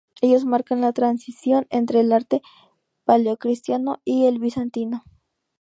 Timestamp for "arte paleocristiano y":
2.11-4.25